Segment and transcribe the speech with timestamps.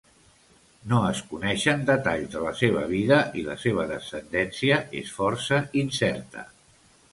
[0.93, 6.51] No es coneixen detalls de la seva vida i la seva descendència és força incerta.